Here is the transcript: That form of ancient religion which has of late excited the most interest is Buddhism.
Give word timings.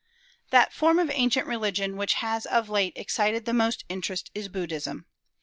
That 0.49 0.73
form 0.73 0.97
of 0.97 1.11
ancient 1.13 1.45
religion 1.45 1.95
which 1.95 2.15
has 2.15 2.47
of 2.47 2.69
late 2.69 2.93
excited 2.95 3.45
the 3.45 3.53
most 3.53 3.83
interest 3.87 4.31
is 4.33 4.47
Buddhism. 4.47 5.05